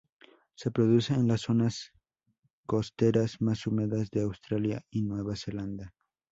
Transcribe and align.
Se 0.55 0.71
produce 0.71 1.13
en 1.13 1.27
las 1.27 1.41
zonas 1.41 1.91
costeras 2.65 3.39
más 3.39 3.67
húmedas 3.67 4.09
de 4.09 4.21
Australia 4.21 4.81
y 4.89 5.03
Nueva 5.03 5.35
Zelanda. 5.35 5.93